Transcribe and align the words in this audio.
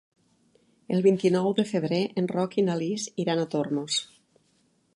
El 0.95 1.03
vint-i-nou 1.07 1.49
de 1.59 1.65
febrer 1.73 2.01
en 2.21 2.29
Roc 2.33 2.57
i 2.61 2.63
na 2.71 2.79
Lis 2.83 3.05
iran 3.25 3.43
a 3.43 3.47
Tormos. 3.55 3.99